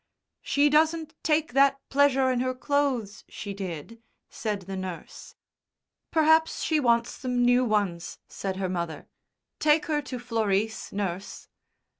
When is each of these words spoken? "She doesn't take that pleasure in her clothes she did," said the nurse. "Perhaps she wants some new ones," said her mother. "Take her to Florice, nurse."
"She 0.41 0.67
doesn't 0.67 1.13
take 1.21 1.53
that 1.53 1.79
pleasure 1.89 2.31
in 2.31 2.39
her 2.39 2.55
clothes 2.55 3.23
she 3.29 3.53
did," 3.53 4.01
said 4.31 4.61
the 4.63 4.75
nurse. 4.75 5.35
"Perhaps 6.09 6.63
she 6.63 6.79
wants 6.79 7.11
some 7.11 7.45
new 7.45 7.63
ones," 7.63 8.17
said 8.27 8.55
her 8.55 8.67
mother. 8.67 9.05
"Take 9.59 9.85
her 9.85 10.01
to 10.01 10.17
Florice, 10.17 10.91
nurse." 10.91 11.49